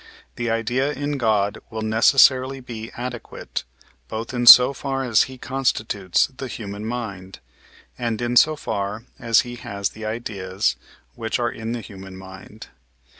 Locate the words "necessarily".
1.83-2.59